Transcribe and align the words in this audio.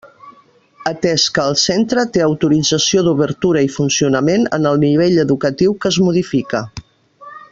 Atès 0.91 1.25
que 1.35 1.43
el 1.49 1.57
centre 1.63 2.05
té 2.15 2.23
autorització 2.27 3.03
d'obertura 3.09 3.63
i 3.67 3.71
funcionament 3.75 4.49
en 4.59 4.67
el 4.71 4.83
nivell 4.87 5.21
educatiu 5.27 5.77
que 5.85 5.93
es 5.95 6.01
modifica. 6.09 6.65